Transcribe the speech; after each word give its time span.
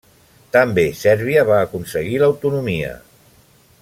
També 0.55 0.85
Sèrbia 1.01 1.43
va 1.49 1.59
aconseguir 1.65 2.17
l'autonomia. 2.23 2.95